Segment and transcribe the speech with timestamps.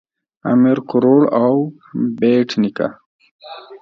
[0.51, 1.53] امیر کروړ او
[2.19, 2.87] بېټ نیکه